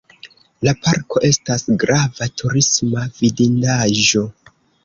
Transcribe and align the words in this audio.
La 0.67 0.71
parko 0.85 1.21
estas 1.29 1.67
grava 1.85 2.31
turisma 2.43 3.07
vidindaĵo. 3.21 4.27